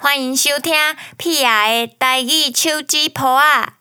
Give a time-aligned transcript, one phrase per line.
[0.00, 0.72] 欢迎收听
[1.16, 3.77] 屁儿的台语手指谱啊！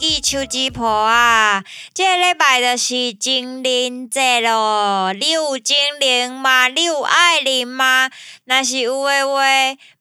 [0.00, 1.64] 语手指谱啊！
[1.92, 6.68] 这礼拜就是精灵节咯，你有精灵吗？
[6.68, 8.10] 你有爱人吗？
[8.44, 9.42] 若是有诶话，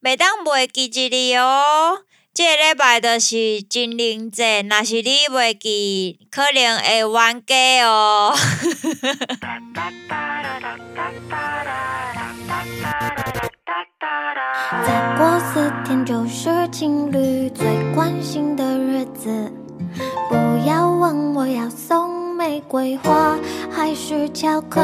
[0.01, 2.03] 袂当袂记一日哦。
[2.33, 8.35] 这礼拜就是精灵节，若是你袂记，可能会冤家哦。
[14.85, 19.51] 再过四天就是情侣最关心的日子，
[20.29, 20.35] 不
[20.67, 23.35] 要问我要送玫瑰花
[23.71, 24.81] 还是巧克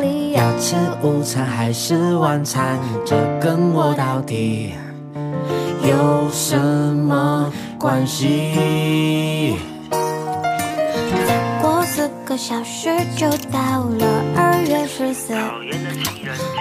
[0.00, 0.32] 力。
[0.32, 2.78] 要吃午餐还是晚餐？
[3.04, 4.74] 这跟我到底
[5.82, 9.56] 有什么关系？
[11.60, 14.06] 过四个小时就到了
[14.36, 15.34] 二月十四，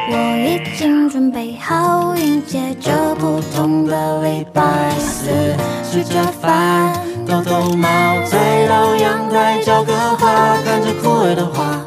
[0.09, 0.15] 我
[0.47, 5.29] 已经准备好迎接这不同的礼拜四。
[5.83, 6.93] 吃着饭，
[7.25, 7.87] 抖抖毛，
[8.29, 11.81] 在老阳台浇个花，看着枯萎的花，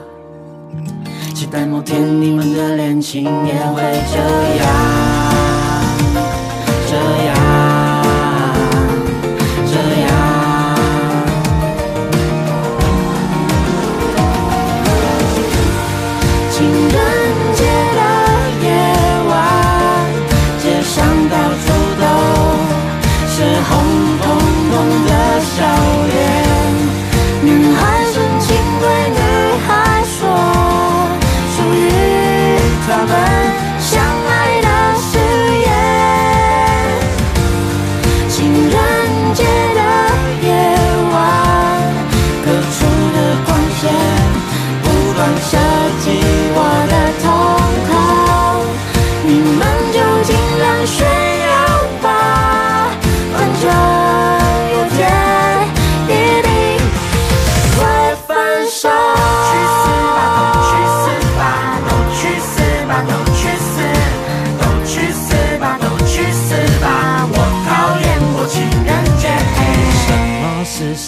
[1.33, 3.81] 期待某天你们的恋情也会
[4.11, 4.19] 这
[4.59, 4.67] 样，
[6.91, 7.48] 这样，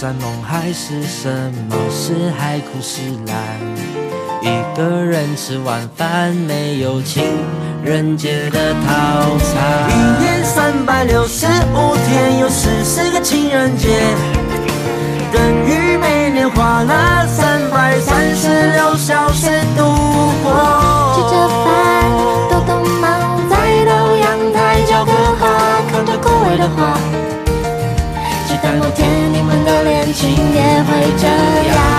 [0.00, 1.28] 山盟，还是什
[1.68, 3.36] 么是海枯石烂？
[4.40, 7.22] 一个人吃晚饭，没有情
[7.84, 9.90] 人节的套餐。
[9.90, 13.88] 一年三百六十五天，有十四个情人节。
[15.30, 19.84] 等于每年花了三百三十六小时度
[20.42, 20.50] 过。
[21.14, 21.68] 吃着饭，
[22.48, 22.72] 抖抖
[23.02, 23.06] 毛，
[23.50, 25.46] 在楼阳台浇个花，
[25.92, 26.98] 看着枯萎的花，
[30.12, 31.89] 情也会这样，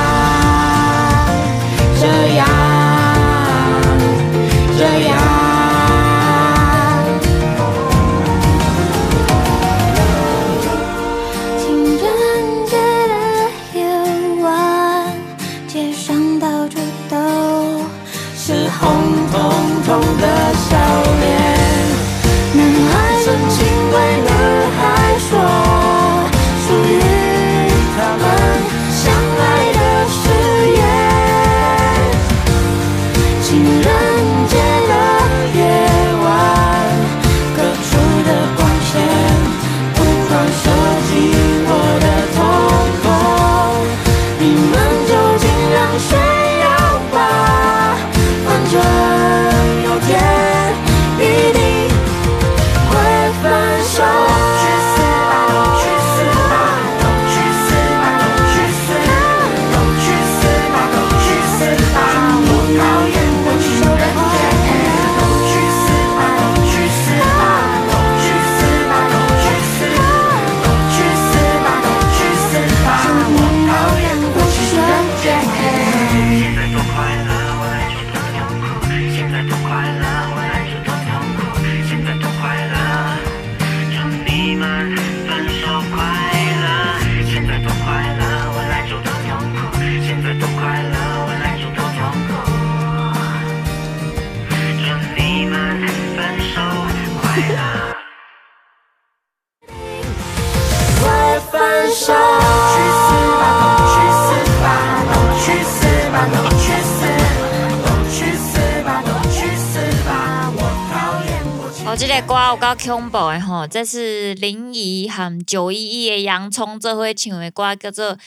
[112.91, 118.16] 恐怖的吼，这是林怡和九一一的洋葱这回唱的歌，叫做《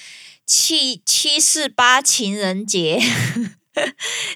[0.47, 2.99] 七七四八情人节》。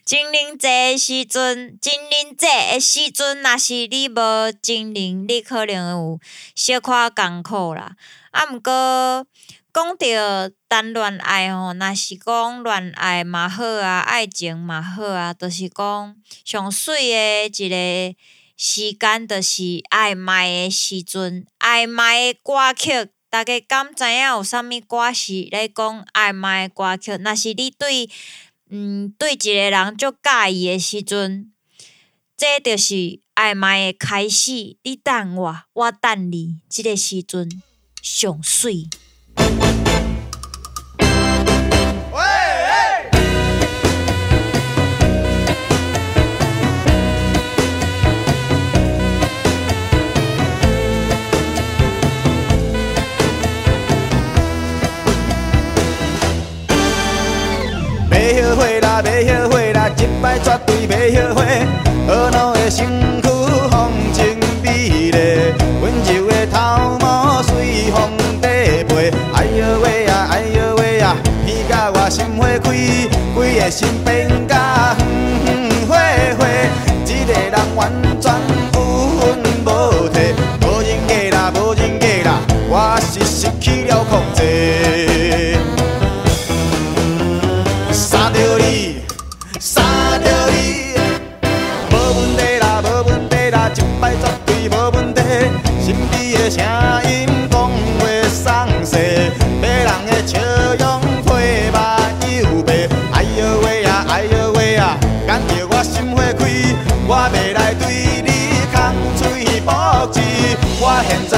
[0.05, 6.21] 精灵节的时阵，情人节的时阵，若是你无情人，你可能有
[6.55, 7.97] 小可艰苦啦。
[8.31, 9.27] 啊，毋过
[9.73, 16.15] 讲到谈恋爱吼，若是讲恋爱嘛好啊，爱情嘛好啊，就是讲
[16.45, 18.19] 上水的一个
[18.61, 23.09] 时间，就是爱麦的时阵，爱麦的歌曲。
[23.31, 27.13] 大家敢知影有啥物歌是咧讲爱麦的歌曲？
[27.13, 28.11] 若是你对
[28.69, 31.53] 嗯对一个人足介意的时阵，
[32.37, 34.77] 这就是爱麦的开始。
[34.83, 37.63] 你等我，我等你，即个时阵
[38.03, 38.89] 上水。
[60.23, 61.45] 摆绝对袂后悔。
[62.09, 62.87] 婀娜的身
[63.23, 63.29] 躯，
[63.71, 65.19] 风情美丽，
[65.83, 68.47] 温柔的头毛随风低
[68.89, 69.13] 飞。
[69.35, 72.71] 哎哟喂呀，哎哟喂呀，偏甲我心花开，
[73.35, 74.97] 规个心变甲
[75.45, 75.95] 远远火
[76.39, 76.47] 火。
[77.05, 78.33] 一个人完全
[78.73, 78.81] 有
[79.19, 79.23] 分
[79.65, 82.41] 无体，无人格啦，无人格啦，
[82.71, 84.78] 我是失去了控制。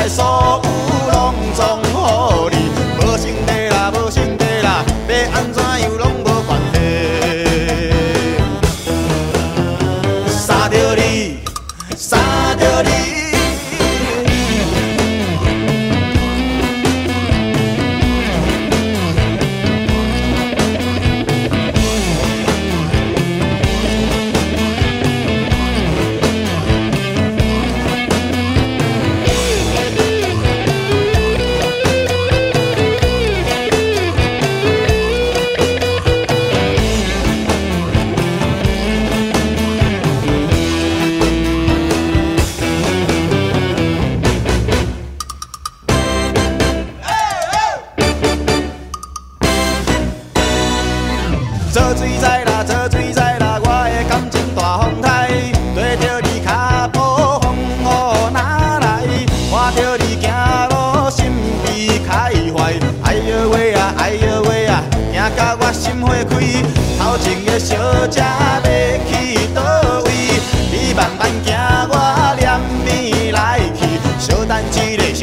[0.03, 0.80] 我现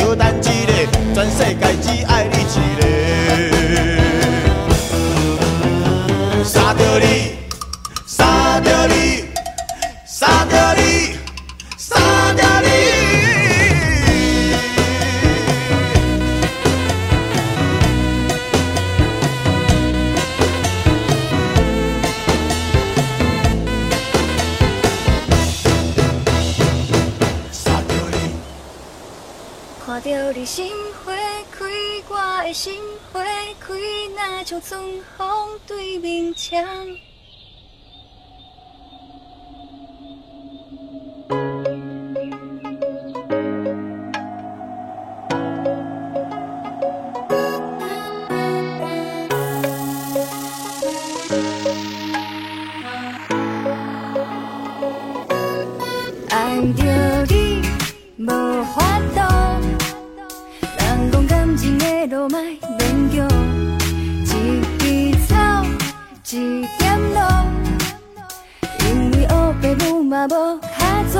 [0.08, 0.47] 一个，
[35.66, 36.62] 对面墙。
[70.18, 70.28] 看
[71.14, 71.20] 着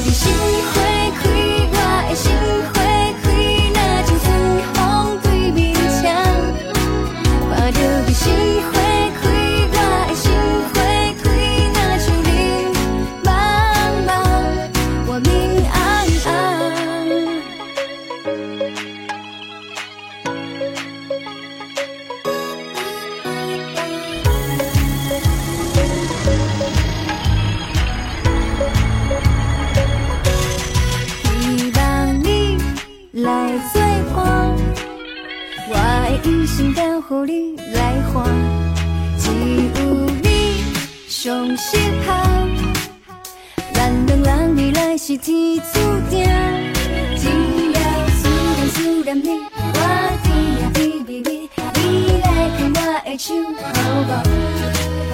[0.00, 2.71] 你心花开，我的心。
[41.52, 42.08] 上适合。
[43.74, 45.78] 咱两人未来是天注
[46.08, 46.24] 定，
[47.16, 47.28] 只
[47.72, 47.78] 要
[48.08, 49.78] 思念思念你，我
[50.22, 50.26] 甜
[50.60, 53.34] 呀甜蜜蜜，你来牵我的手，
[53.74, 54.10] 好无？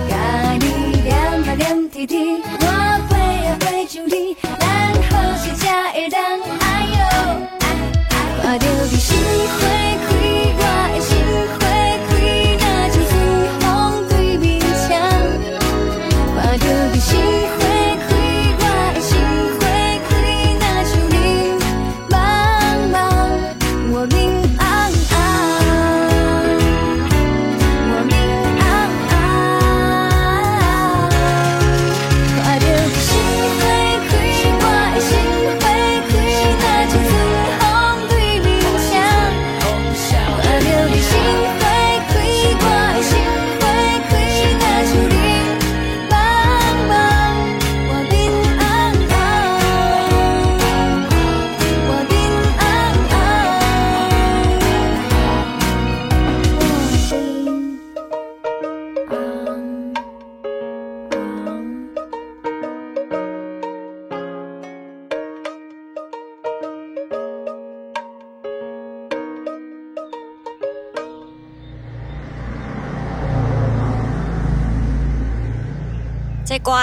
[0.09, 0.13] 甲
[0.61, 0.65] 你
[1.03, 2.65] 念啊念甜甜，我
[3.09, 3.13] 陪
[3.47, 4.63] 啊陪着你，咱
[5.11, 6.17] 好时才会当，
[6.61, 7.01] 哎呦，
[8.43, 9.17] 看到你心
[9.49, 9.78] 花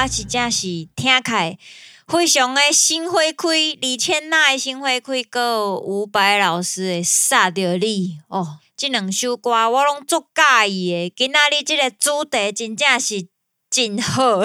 [0.05, 1.57] 这歌是真是听起来
[2.07, 3.47] 非常的心花开，
[3.81, 11.13] 李千娜的心花开，还有伍佰老师的杀着你哦，这两首歌我拢足介意的。
[11.15, 13.27] 今仔日这个主题真正是
[13.71, 14.43] 真好，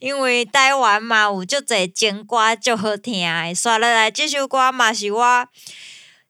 [0.00, 5.48] 因为台湾嘛有足侪情歌足好听的，刷落来这首歌嘛是我。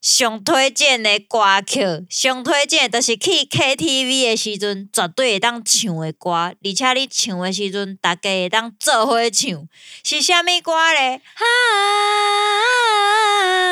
[0.00, 9.68] 上推荐的歌曲，上推荐的就是去 KTV 的时阵，绝对会当唱的歌，而且你唱的时阵，大家会当做伙唱，
[10.04, 11.20] 是啥物歌咧？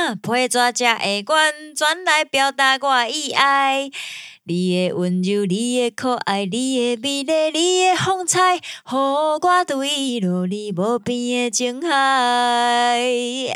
[0.06, 3.90] 啊，配纸只会完全来表达我意爱。
[4.46, 13.00] 你的温柔，你的可爱，你的美丽，你的风采，互我坠落你无边的情海，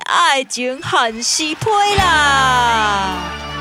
[0.05, 3.58] 爱情汉是配啦。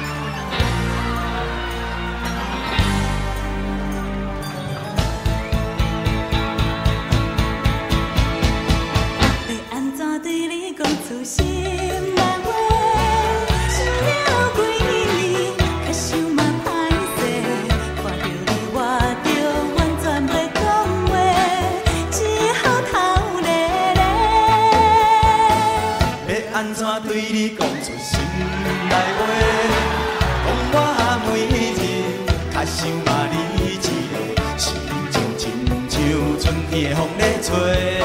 [36.83, 37.96] 像春天的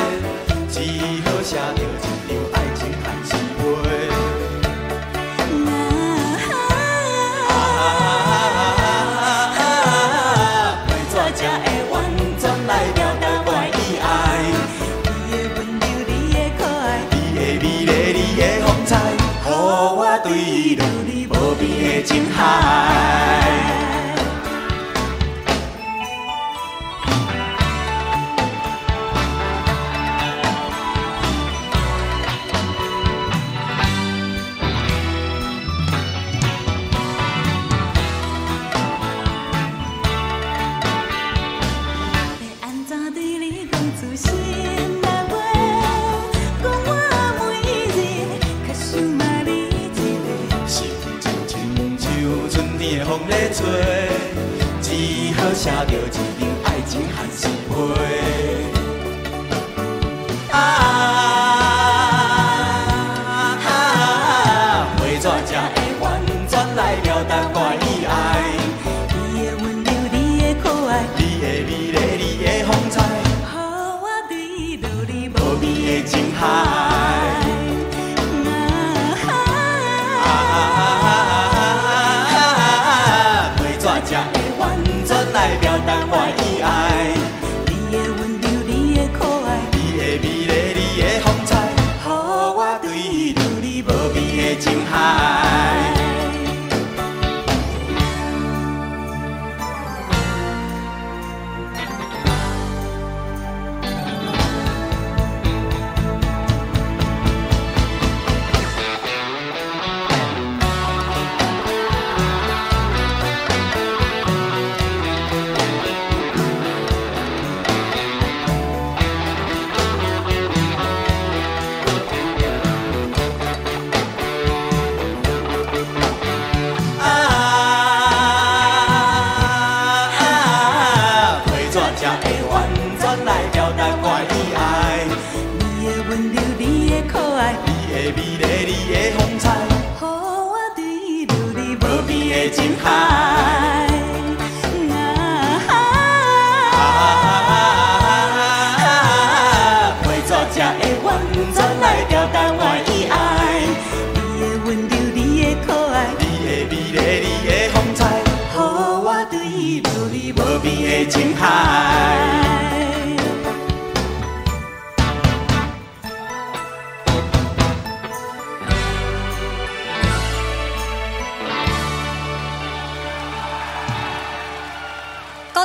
[160.62, 162.41] 边的情海。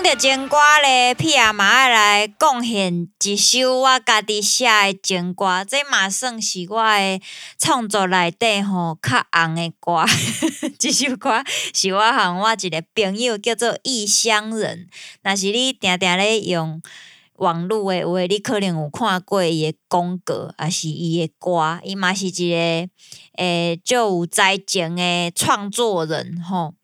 [0.07, 7.21] 讲到情歌咧，屁阿妈来贡献一首我家己写的情歌，这嘛算是我的
[7.59, 10.05] 创作内底吼较红的歌。
[10.79, 14.87] 这首歌是我和我一个朋友叫做异乡人。
[15.23, 16.81] 若是你定定咧用
[17.35, 21.81] 网络的话，你可能有看过伊的广告，也是伊的歌。
[21.83, 22.89] 伊嘛是一个
[23.35, 26.75] 诶，就有才情的创作人吼。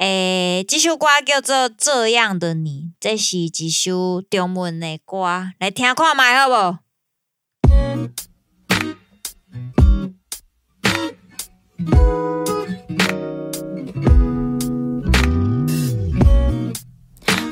[0.00, 6.78] 诶，这首歌叫做《这样的你》，这是一首中文的歌，来听看卖好无？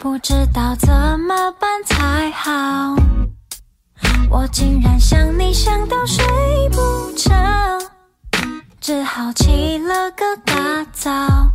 [0.01, 0.89] 不知道怎
[1.21, 2.97] 么办才好。
[4.31, 6.25] 我竟然想你想到睡
[6.71, 7.31] 不着，
[8.81, 11.51] 只好起了个大早，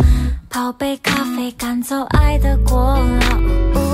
[0.54, 3.93] 泡杯咖啡赶走爱的过劳。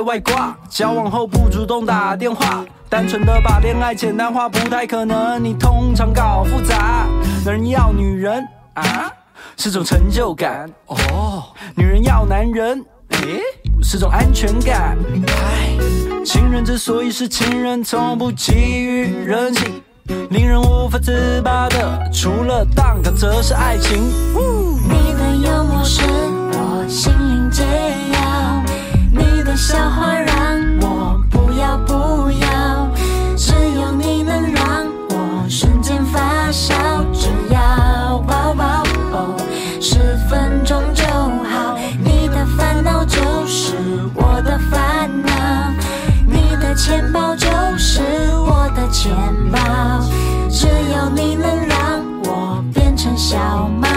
[0.00, 5.42] 外挂，交往后不主动打电话，单纯的把恋爱简单化不太可能。
[5.42, 7.06] 你通常搞复杂，
[7.44, 9.12] 男人要女人啊，
[9.56, 11.44] 是种成就感哦。
[11.76, 13.40] 女人要男人，诶，
[13.82, 14.96] 是种安全感。
[15.26, 15.76] 唉，
[16.24, 19.82] 情人之所以是情人，从不急于人情。
[20.30, 24.08] 令人无法自拔的，除了蛋糕，则是爱情。
[24.88, 28.07] 你的幽默是我心灵解药，你的
[29.58, 32.88] 笑话让我不要不要，
[33.36, 36.76] 只有你能让我瞬间发烧，
[37.12, 38.64] 只要抱抱
[39.10, 39.36] 哦，
[39.80, 41.76] 十分钟就好。
[42.04, 43.18] 你的烦恼就
[43.48, 43.74] 是
[44.14, 45.72] 我的烦恼，
[46.24, 48.00] 你的钱包就是
[48.36, 49.12] 我的钱
[49.50, 49.58] 包，
[50.48, 53.88] 只有你能让我变成小猫，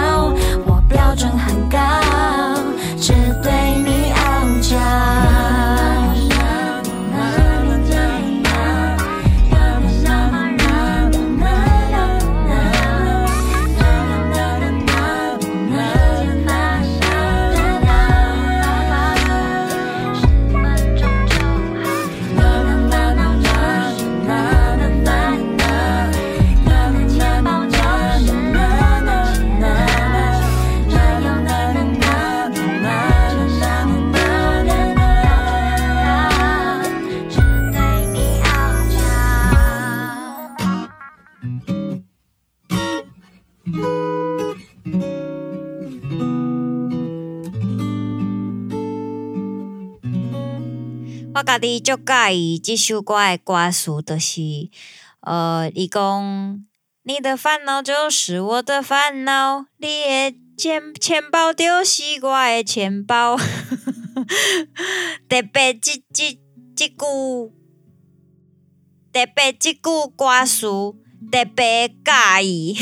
[51.42, 54.42] 我家己足介意即首歌的歌词，就是
[55.22, 56.64] 呃，伊讲
[57.02, 63.36] 你的烦恼就是我的烦恼，你的钱钱包就是我的钱包。
[65.28, 66.40] 特别即即
[66.76, 67.52] 即句，
[69.12, 69.80] 特别即句
[70.16, 70.68] 歌词
[71.32, 72.78] 特别介意，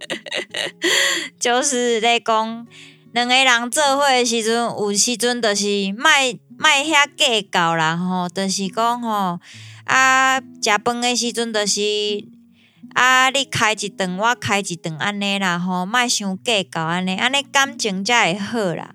[1.40, 2.66] 就是咧讲
[3.14, 5.64] 两个人做伙的时阵，有时阵就是
[5.96, 9.40] 卖卖遐计较啦吼，就是讲吼
[9.84, 11.80] 啊，食饭诶时阵就是
[12.94, 18.94] 啊，你开一顿，我开一顿安尼啦吼，莫伤计较安尼，安尼感情才会好啦。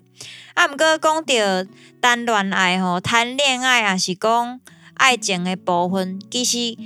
[0.54, 1.70] 啊，毋过讲到
[2.00, 4.60] 谈恋爱吼，谈恋爱也是讲
[4.94, 6.76] 爱情诶部分，其实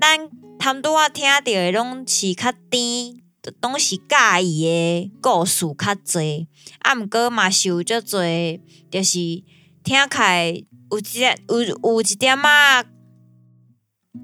[0.00, 3.22] 咱谈拄仔听到的拢是较甜，
[3.60, 6.46] 拢是介意诶故事较侪。
[6.80, 9.18] 啊，毋过嘛是有足侪，就是
[9.84, 10.50] 听起来
[10.90, 12.82] 有一有有一点啊，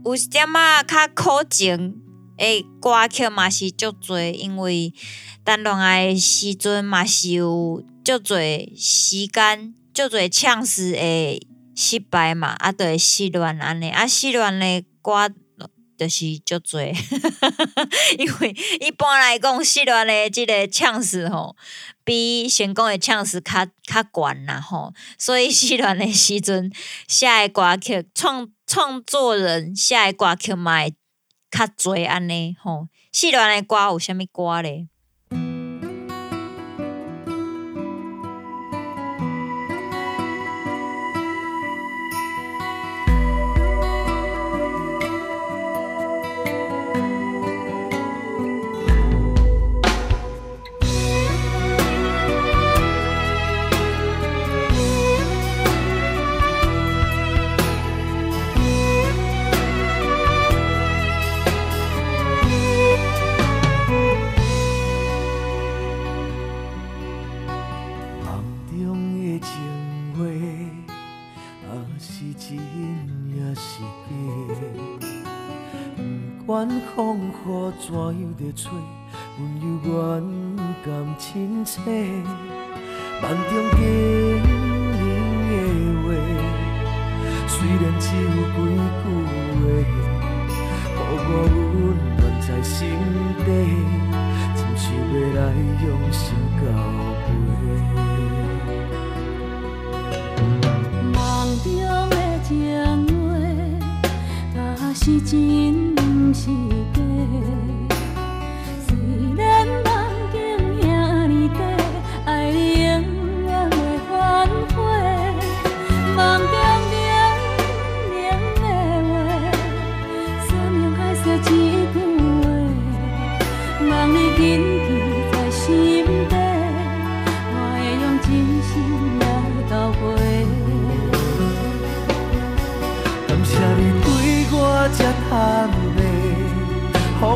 [0.06, 2.00] 有一点啊较苦情
[2.38, 4.94] 的歌曲嘛是足侪，因为
[5.44, 11.46] 谈恋爱的时阵嘛是有足侪时间、足侪呛死的
[11.76, 15.28] 失败嘛，啊，就会失恋安尼，啊，失恋的歌
[16.00, 16.96] 就是足侪，
[18.16, 21.54] 因为一般来讲，失恋的即个呛死吼，
[22.04, 26.72] 比成功的呛死较较悬啦吼，所以失恋的时阵
[27.06, 30.94] 写诶歌曲，创创作人写诶歌曲嘛会
[31.50, 32.88] 较侪安尼吼。
[33.12, 34.88] 失恋的歌有啥物歌咧？
[76.68, 77.32] 风雨
[77.80, 78.70] 怎样在吹，
[79.38, 79.90] 阮犹原
[80.84, 81.80] 甘亲切。
[83.22, 84.98] 梦中经年
[85.48, 85.52] 的
[86.02, 86.08] 话，
[87.48, 88.58] 虽然只有几
[89.00, 89.04] 句
[89.56, 89.88] 话，予
[90.96, 91.32] 我温
[92.18, 92.72] 暖在心
[93.44, 93.48] 底。
[94.54, 95.38] 真想要来
[95.82, 96.22] 用心
[96.60, 96.62] 交
[97.24, 97.26] 陪。
[101.14, 101.16] 梦
[101.62, 101.66] 中
[102.10, 102.48] 的情
[103.16, 103.32] 话，
[104.54, 104.58] 若
[104.94, 105.30] 是真
[106.30, 106.79] 毋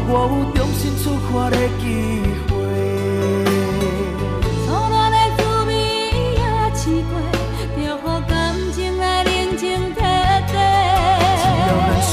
[0.07, 1.83] 我有重新出发的机
[2.49, 2.53] 会。
[4.67, 5.71] 错乱的滋味
[6.35, 6.43] 也
[6.75, 7.13] 试过，
[7.75, 8.33] 就予感
[8.73, 9.65] 情来冷静
[9.95, 10.01] 彻
[10.47, 10.53] 底。
[11.41, 12.13] 只要咱相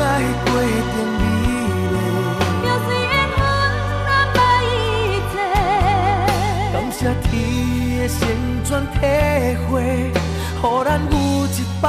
[0.00, 0.02] 爱
[0.44, 0.46] 过
[0.90, 1.96] 程美丽，
[2.62, 3.38] 就算缘分
[4.04, 4.66] 难捌一
[5.30, 5.34] 切。
[6.72, 7.30] 感谢天
[8.00, 8.18] 的旋
[8.64, 8.96] 转体
[9.70, 9.72] 会，
[10.60, 11.14] 予咱有
[11.46, 11.48] 一
[11.80, 11.86] 摆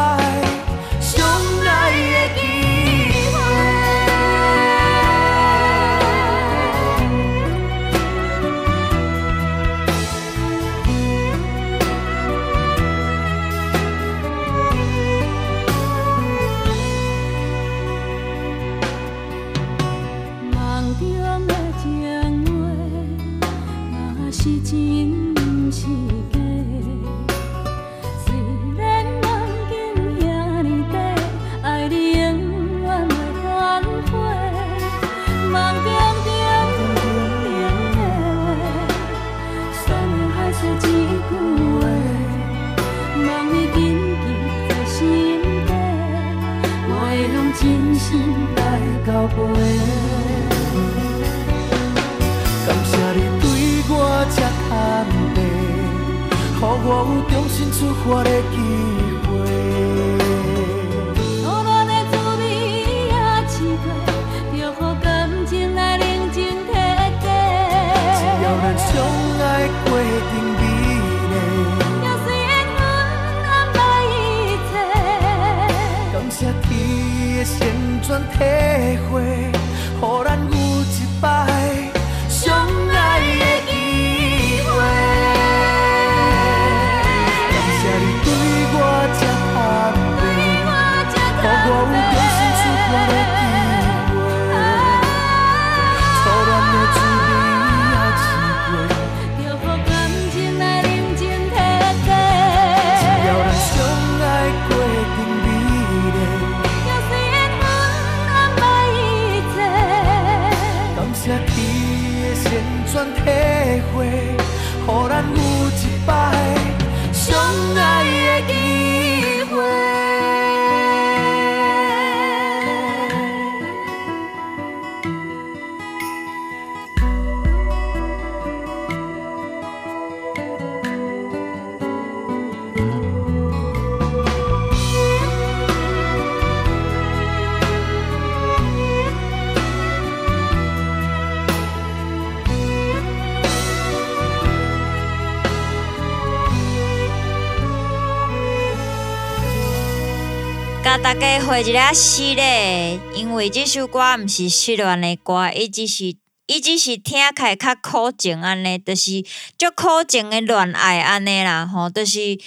[151.50, 159.24] 回一个失礼，因为这首歌毋是失恋的歌，伊只是伊只是听起来较苦情安尼，就是
[159.58, 162.38] 足苦情的恋爱安尼啦吼，就是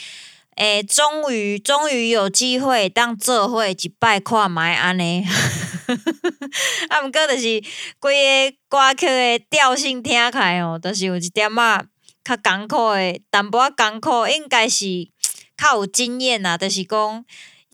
[0.54, 5.26] 诶，终于终于有机会当做伙一摆看卖安尼，
[6.88, 7.60] 啊，毋过就是
[7.98, 11.86] 规个歌曲的调性听起来，就是有一点仔
[12.24, 15.08] 较艰苦的，淡薄仔艰苦，应该是
[15.56, 17.24] 较有经验啊，就是讲。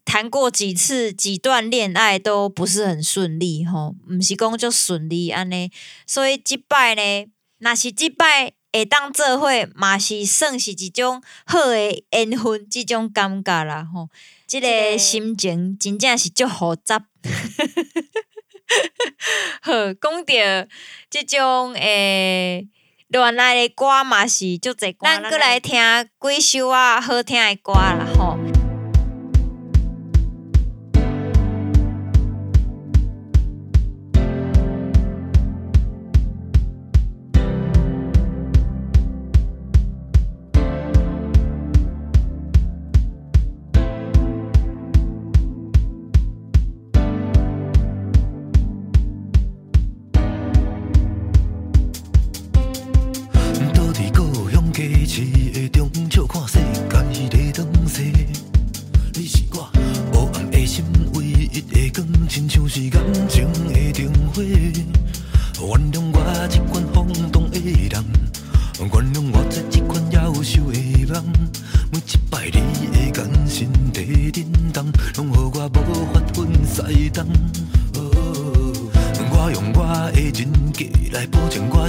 [0.08, 5.70] 谈过几次几段恋爱都不是很顺利吼，毋是讲就顺利安尼，
[6.06, 7.26] 所以即摆呢，
[7.58, 14.08] 若是即摆会当做伙，嘛是算是一种好的缘分，即种感觉啦吼，
[14.46, 17.04] 即、个心情真正是足复杂。
[19.60, 20.68] 好，讲着
[21.10, 22.66] 即种诶
[23.08, 25.78] 恋爱的歌嘛是足侪歌，咱过来听
[26.18, 28.38] 几首啊好听的歌啦吼。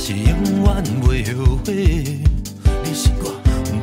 [0.10, 1.86] 是永远袂后悔。
[2.84, 3.30] 你是我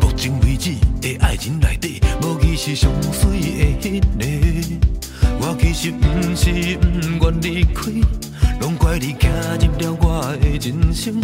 [0.00, 4.86] 目前为止的爱情内底，无疑是上水的迄个。
[5.38, 7.92] 我其实毋是毋愿离开，
[8.60, 9.28] 拢怪你走
[9.60, 11.14] 入了我的人生。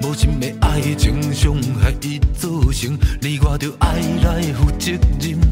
[0.00, 5.45] 无心的爱情伤害已造成，你我着爱来负责任。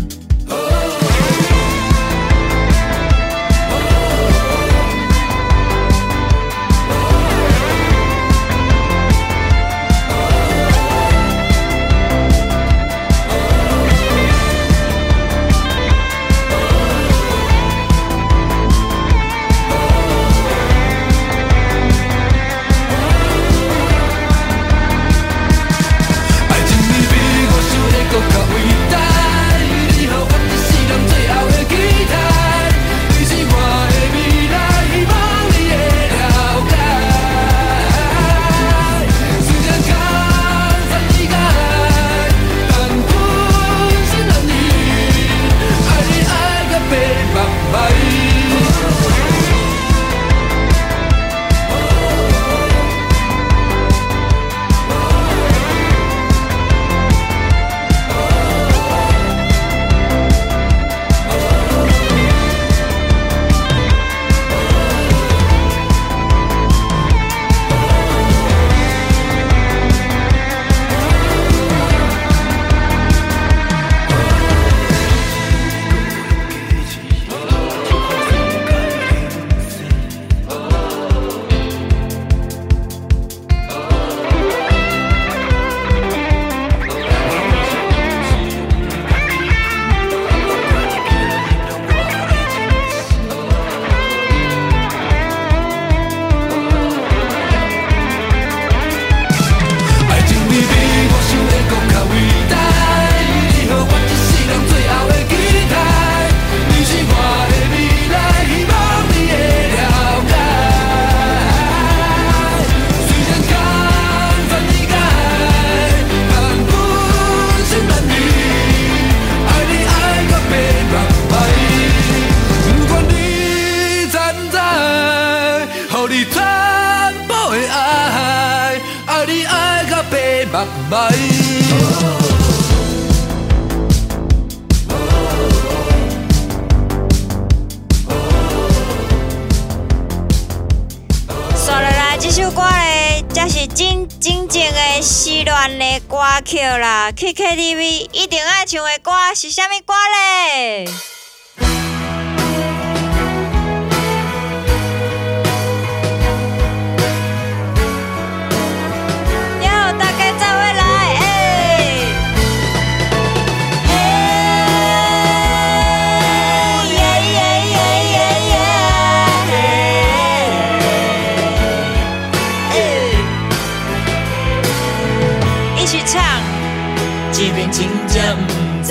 [141.57, 147.11] 唰啦啦，这首歌嘞，就是正真正的失恋的歌曲啦。
[147.13, 151.14] 去 KTV 一定爱唱的歌是啥物歌嘞？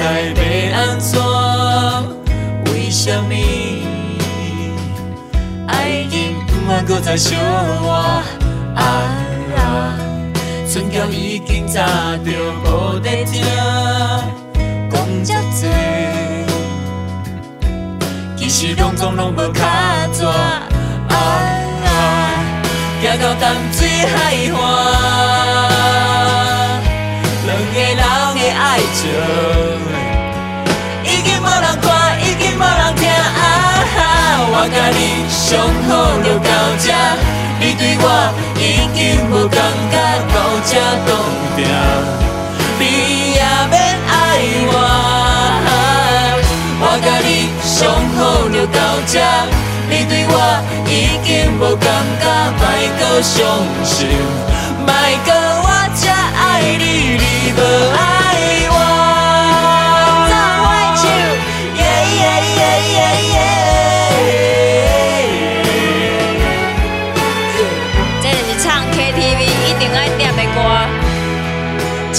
[0.04, 1.18] 不知要安怎，
[2.66, 3.34] 为什么
[5.68, 6.12] 爱人
[6.46, 7.40] 不愿搁再相
[7.82, 7.90] 活？
[8.76, 8.84] 啊，
[10.70, 11.82] 唇角已经早
[12.26, 12.32] 就
[12.66, 13.46] 无在听，
[14.92, 15.70] 讲遮多，
[18.36, 20.26] 其实拢总拢无卡纸。
[20.26, 21.16] 啊，
[23.02, 25.13] 行到淡水海岸。
[34.64, 35.92] 我甲你相好
[36.24, 36.48] 就到
[36.80, 36.88] 这，
[37.60, 38.08] 你对我
[38.56, 39.60] 已經無感
[39.92, 39.94] 觉，
[40.32, 40.72] 到這
[41.04, 41.12] 凍
[41.58, 41.68] 定，
[42.80, 42.82] 你
[43.34, 43.76] 也免
[44.08, 44.16] 爱
[44.72, 44.72] 我。
[46.80, 49.20] 我甲你相好就到这，
[49.90, 50.34] 你对我
[50.88, 51.86] 已經無感
[52.22, 52.24] 觉，
[52.56, 52.64] 莫
[52.96, 53.36] 閣傷
[53.84, 54.08] 心，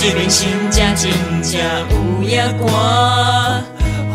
[0.07, 1.11] 这边心真真
[1.43, 3.65] 正有影寒，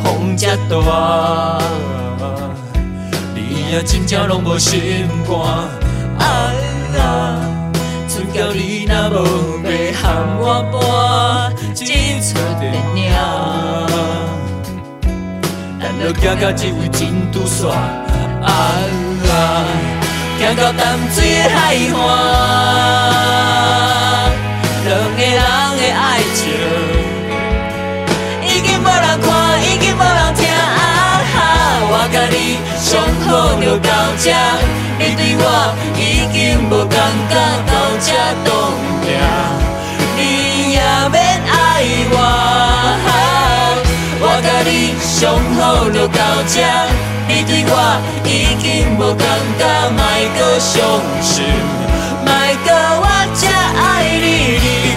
[0.03, 1.57] 风遮大，
[3.33, 5.35] 你也真正拢无心肝。
[6.19, 6.53] 啊
[6.95, 7.01] 啊！
[8.07, 9.17] 剩到你若无
[9.65, 10.05] 要喊
[10.37, 10.77] 我搬，
[11.73, 11.75] 一
[12.21, 12.63] 撮电
[12.95, 13.11] 影，
[15.81, 16.99] 咱就行到这位真
[17.31, 17.71] 拄煞。
[17.71, 18.47] 啊
[19.25, 19.65] 啊！
[20.37, 21.17] 行到淡水
[21.49, 21.57] 海
[21.95, 21.97] 岸。
[24.85, 25.21] 两个
[33.61, 34.31] 就到这，
[34.97, 35.43] 你对我
[35.95, 36.37] 已经
[36.69, 36.97] 无感
[37.29, 37.35] 觉，
[37.67, 38.07] 到这
[38.43, 38.51] 冻
[39.03, 39.07] 定，
[40.17, 40.19] 你
[40.73, 40.79] 也
[41.11, 41.53] 免爱
[42.11, 42.15] 我。
[44.21, 45.19] 我甲你相
[45.55, 46.55] 好就到这，
[47.27, 47.73] 你对我
[48.25, 48.65] 已经
[48.97, 49.27] 无感
[49.59, 49.99] 觉，莫
[50.37, 50.73] 阁伤
[51.21, 51.43] 心，
[52.25, 52.27] 莫
[52.65, 52.67] 阁
[53.01, 53.05] 我
[53.35, 53.83] 这爱
[54.19, 54.25] 你，
[54.63, 54.95] 你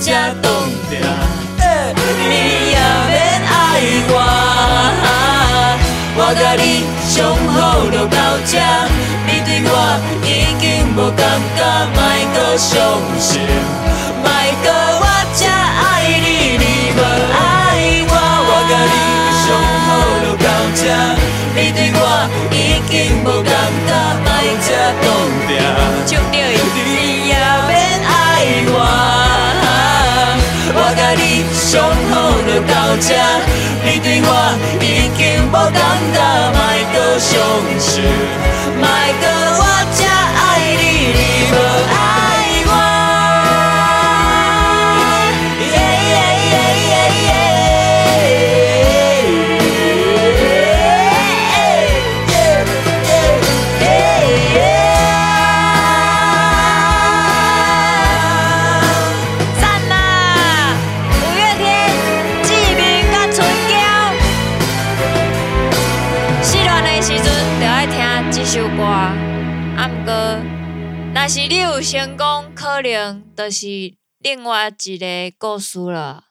[0.00, 0.50] 这冻
[0.88, 0.98] 定，
[2.18, 2.76] 你也
[3.08, 3.12] 免
[3.46, 3.50] 爱
[4.08, 4.14] 我。
[6.14, 6.64] 我甲你
[7.08, 7.14] 相
[7.52, 7.54] 好
[7.90, 8.16] 就到
[8.46, 8.52] 这，
[9.26, 9.70] 你对我
[10.24, 10.28] 已
[10.60, 10.62] 经
[10.96, 11.20] 无感
[11.56, 11.60] 觉，
[11.94, 11.98] 莫
[12.34, 12.70] 阁伤
[13.18, 13.40] 心，
[14.22, 14.26] 莫
[14.62, 14.66] 阁
[15.00, 16.64] 我这爱你，你
[16.96, 16.98] 无
[17.32, 17.36] 爱
[18.08, 18.12] 我。
[18.48, 18.94] 我甲你
[19.44, 19.46] 相
[19.86, 19.88] 好
[20.24, 20.80] 就到这，
[21.54, 22.00] 你对我
[22.50, 22.56] 已
[22.88, 22.92] 经
[23.24, 23.52] 无感
[23.86, 23.90] 觉，
[24.24, 24.26] 莫
[24.64, 24.68] 这
[25.02, 25.04] 冻
[25.46, 25.50] 定，
[33.04, 33.10] 这，
[33.84, 34.30] 你对我
[34.80, 35.76] 已经无感
[36.14, 36.16] 觉，
[36.54, 36.58] 莫
[36.92, 37.30] 阁伤
[37.80, 37.92] 心，
[38.78, 38.86] 莫
[39.20, 39.24] 阁
[72.82, 76.24] 可能就是另外一个故事了。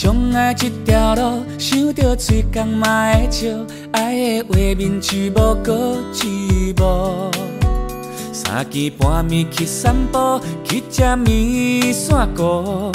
[0.00, 3.48] 相爱这条路，想着嘴角嘛会笑，
[3.90, 7.32] 爱的画面一幕搁一幕。
[8.32, 12.92] 三更半暝去散步，去吃面线糊，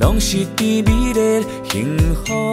[0.00, 1.40] 拢是甜蜜的
[1.70, 2.52] 幸福。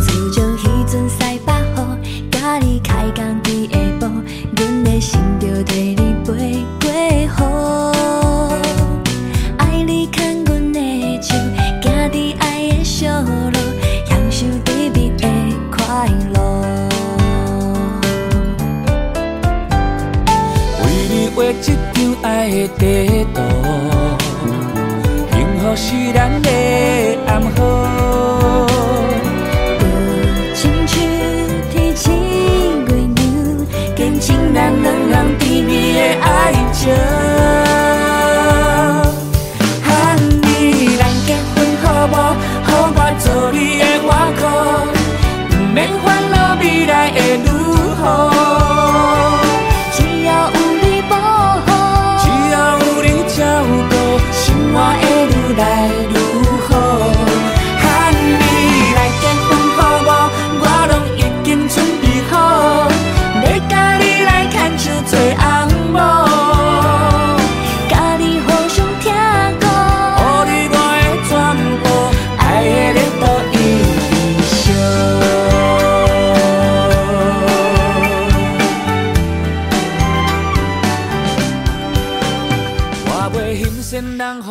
[0.00, 4.10] 自从迄阵西北雨，甲你开工伫下晡，
[4.56, 6.90] 阮的心就替你飞过
[7.92, 7.93] 雨。
[13.04, 13.28] 小路，
[14.06, 15.28] 享受甜蜜的
[15.70, 16.36] 快乐。
[20.80, 21.52] 为你画一
[21.92, 23.36] 张爱的地图，
[25.32, 25.84] 幸福是
[26.14, 26.48] 咱的
[27.26, 27.58] 暗号。
[29.80, 29.84] 有
[30.54, 30.92] 亲像
[31.70, 32.02] 天星
[32.86, 33.18] 月亮，
[33.94, 36.24] 见证咱两人甜蜜的爱
[36.72, 37.23] 情。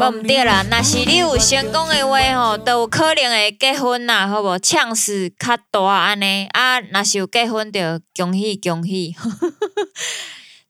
[0.04, 4.60] 无毋对啦，若是你有成功的话吼，都有可能会结婚啦，好无？
[4.60, 7.80] 呛死较大安尼啊，若是有结婚就
[8.16, 9.16] 恭喜恭喜。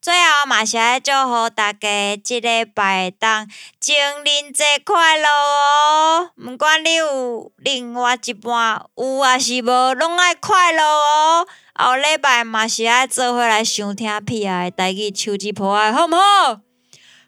[0.01, 3.47] 最后嘛是爱祝福大家即礼拜当
[3.79, 6.29] 情人节快乐哦！
[6.35, 11.47] 毋管你有另外一半有还是无，拢爱快乐哦！
[11.75, 16.59] 后礼拜嘛是爱做伙来想听屁仔的台语手指破爱，好毋好？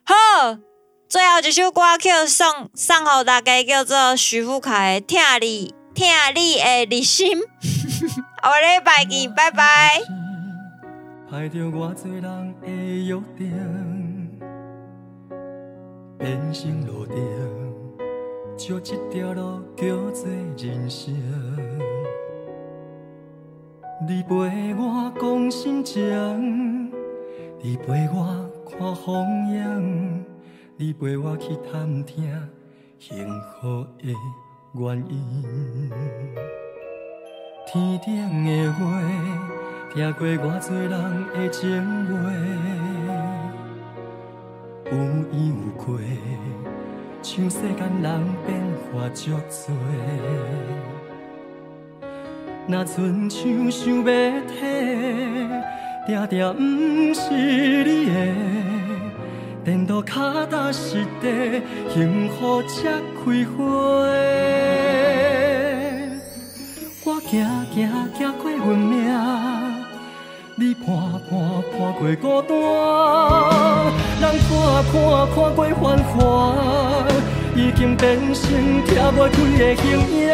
[0.04, 0.75] 好。
[1.16, 6.06] 最后一首歌曲送送互大家，叫做徐富凯《听你听
[6.36, 7.38] 你的日心》。
[8.44, 10.02] 下礼拜见，拜拜。
[11.32, 14.30] 害着偌多人的约定，
[16.18, 17.16] 变成路程，
[18.58, 21.16] 就这条路叫做人生。
[24.06, 26.92] 你陪我讲心情，
[27.64, 30.26] 你陪我看风景，
[30.78, 32.30] 你陪我去探听
[33.00, 34.14] 幸福的
[34.74, 35.90] 原因。
[37.66, 39.02] 天顶的花，
[39.94, 40.92] 听过偌多人
[41.34, 42.14] 的情话，
[44.92, 45.88] 有怨有愧，
[47.22, 48.62] 像世间人变
[48.92, 49.72] 化足多。
[52.68, 54.60] 若亲像想要退，
[56.06, 58.12] 定定不是你的，
[59.66, 61.60] 颠倒脚踏实地，
[61.92, 62.84] 幸福才
[63.16, 63.58] 开花。
[67.04, 67.44] 我行
[67.74, 69.12] 行行过运命，
[70.56, 70.86] 你伴
[71.32, 71.34] 伴
[71.72, 72.56] 伴过孤单，
[74.22, 74.48] 人看
[74.92, 74.94] 看
[75.34, 76.14] 看过繁华，
[77.56, 78.06] 已经变
[78.36, 78.46] 成
[78.86, 79.84] 拆袂开的形
[80.16, 80.30] 影。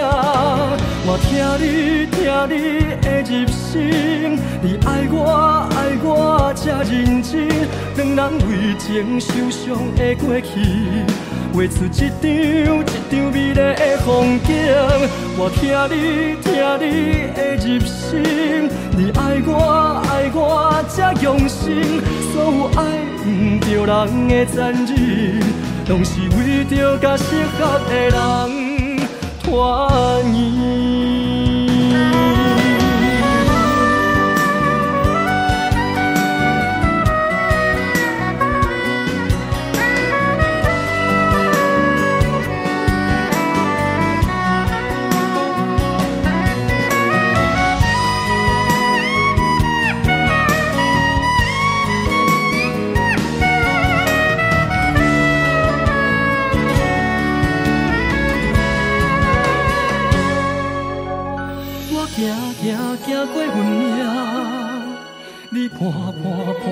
[1.03, 2.53] 我听你听你
[3.01, 7.49] 的入心，你爱我爱我才认真，
[7.95, 10.51] 两人为情受伤的过去。
[11.53, 12.23] 画出一张
[12.79, 14.49] 一张美丽的风景，
[15.37, 21.99] 我听你听你的入心，你爱我爱我才用心，
[22.31, 22.79] 所有爱
[23.17, 23.25] 不
[23.65, 25.41] 着人的残忍，
[25.89, 28.70] 拢是为着甲适合的人。
[29.53, 31.30] 我爱你。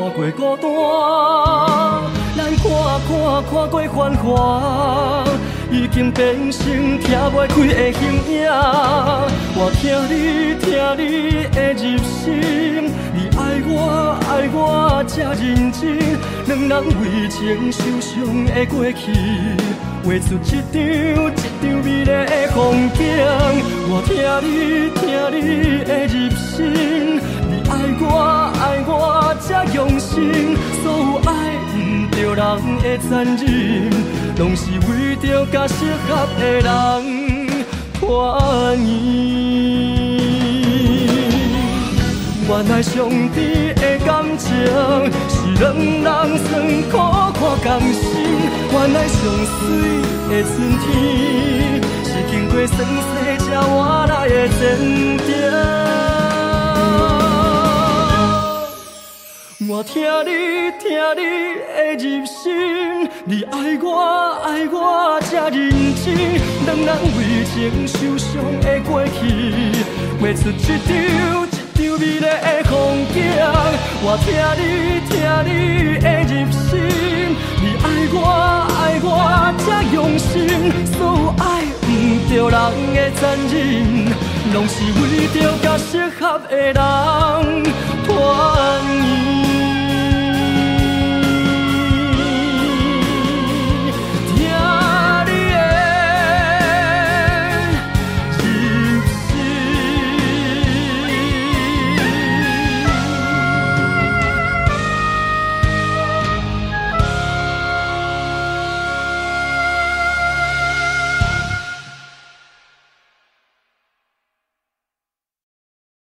[0.10, 0.64] 过孤单，
[2.36, 2.64] 咱看
[3.08, 3.10] 看
[3.44, 5.24] 看过繁华，
[5.72, 8.36] 已经变成拆袂开的形影。
[9.56, 10.14] 我听你
[10.60, 11.02] 听你
[11.54, 12.26] 的入心，
[13.14, 13.72] 你爱我
[14.28, 14.58] 爱我
[15.08, 15.80] 才认真，
[16.48, 18.10] 两人为情受伤
[18.46, 19.02] 的过去，
[20.04, 22.12] 画出一张一张美丽的
[22.54, 22.58] 风
[22.94, 23.00] 景。
[23.92, 24.10] 我听
[24.44, 24.48] 你
[24.96, 25.02] 听
[25.32, 25.38] 你
[25.84, 26.58] 的入心，
[27.80, 28.04] 爱我
[28.60, 28.92] 爱我
[29.40, 30.12] 才用心，
[30.84, 31.32] 所有爱
[31.72, 31.78] 毋
[32.12, 32.44] 着人
[32.84, 33.48] 的残忍，
[34.38, 35.76] 拢是为着甲适
[36.06, 36.68] 合的人
[37.94, 38.00] 团
[38.78, 38.88] 圆。
[42.50, 43.38] 原来上帝
[43.76, 44.50] 的感情
[45.30, 46.06] 是两人
[46.38, 46.48] 酸
[46.92, 46.94] 苦
[47.34, 48.04] 看甘心，
[48.74, 49.18] 原来上
[49.56, 49.58] 水
[50.28, 50.52] 的春
[50.82, 50.86] 天
[52.04, 53.10] 是经过酸洗
[53.46, 53.74] 才换
[54.10, 54.60] 来的坚
[55.20, 55.30] 定。
[59.72, 61.22] 我听你听你
[61.78, 66.06] 的入心，你爱我爱我才认真，
[66.66, 69.14] 两人为情受伤的过去，
[70.20, 70.98] 画出一张一
[71.78, 72.26] 张美丽的
[72.64, 72.74] 风
[73.14, 73.16] 景。
[74.02, 75.14] 我听你听
[75.46, 75.48] 你
[76.02, 76.66] 的入心，
[77.62, 78.18] 你爱我
[78.74, 79.08] 爱我
[79.60, 80.50] 才用心，
[80.98, 81.46] 所有爱
[81.86, 81.88] 不
[82.28, 82.58] 着人
[82.96, 83.54] 的残忍，
[84.52, 86.74] 拢是为着甲适合的人
[88.08, 88.18] 团
[88.98, 89.49] 圆。